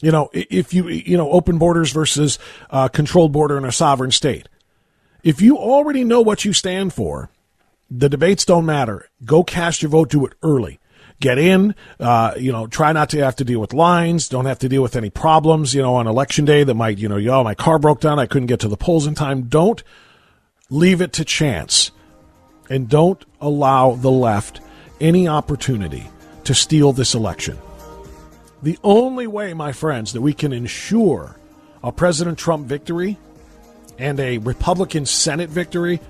[0.00, 2.38] You know, if you, you know, open borders versus
[2.70, 4.48] uh, controlled border in a sovereign state.
[5.24, 7.30] If you already know what you stand for,
[7.90, 9.08] the debates don't matter.
[9.24, 10.80] Go cast your vote, do it early
[11.20, 11.74] get in.
[11.98, 14.28] Uh, you know, try not to have to deal with lines.
[14.28, 15.74] Don't have to deal with any problems.
[15.74, 18.18] You know, on election day that might, you know, yo, my car broke down.
[18.18, 19.42] I couldn't get to the polls in time.
[19.42, 19.82] Don't
[20.70, 21.90] leave it to chance,
[22.68, 24.60] and don't allow the left
[25.00, 26.08] any opportunity
[26.44, 27.58] to steal this election.
[28.62, 31.36] The only way, my friends, that we can ensure
[31.82, 33.16] a President Trump victory
[33.98, 36.00] and a Republican Senate victory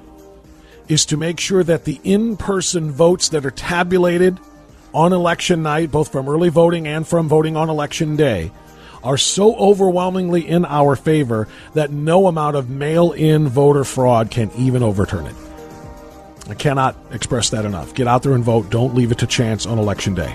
[0.88, 4.38] is to make sure that the in person votes that are tabulated
[4.94, 8.50] on election night, both from early voting and from voting on election day,
[9.02, 14.50] are so overwhelmingly in our favor that no amount of mail in voter fraud can
[14.56, 15.34] even overturn it.
[16.48, 17.94] I cannot express that enough.
[17.94, 18.70] Get out there and vote.
[18.70, 20.34] Don't leave it to chance on election day.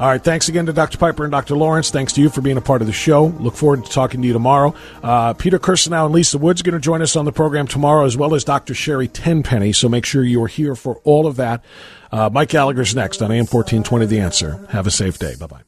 [0.00, 0.24] All right.
[0.24, 0.96] Thanks again to Dr.
[0.96, 1.54] Piper and Dr.
[1.56, 1.90] Lawrence.
[1.90, 3.26] Thanks to you for being a part of the show.
[3.26, 4.74] Look forward to talking to you tomorrow.
[5.02, 8.06] Uh, Peter Kirsanow and Lisa Woods are going to join us on the program tomorrow,
[8.06, 8.72] as well as Dr.
[8.72, 9.72] Sherry Tenpenny.
[9.74, 11.62] So make sure you are here for all of that.
[12.10, 14.66] Uh, Mike Gallagher's next on AM 1420 The Answer.
[14.70, 15.34] Have a safe day.
[15.38, 15.60] Bye bye.